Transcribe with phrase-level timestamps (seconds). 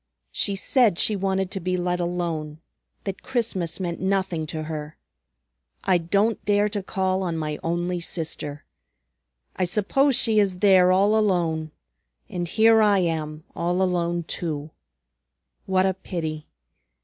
[0.31, 2.59] She said she wanted to be let alone;
[3.03, 4.97] that Christmas meant nothing to her.
[5.83, 8.65] I don't dare to call, on my only sister!
[9.55, 11.69] I suppose she is there all alone,
[12.27, 14.71] and here I am all alone, too.
[15.67, 16.47] What a pity!